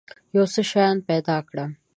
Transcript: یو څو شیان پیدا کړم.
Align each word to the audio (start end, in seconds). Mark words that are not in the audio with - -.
یو 0.35 0.45
څو 0.53 0.61
شیان 0.71 0.97
پیدا 1.09 1.37
کړم. 1.49 1.71